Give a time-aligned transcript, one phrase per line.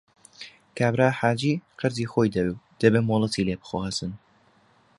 [0.77, 4.11] کابرا حاجی قەرزی خۆی دەوێ و دەبێ مۆڵەتی لێ بخوازن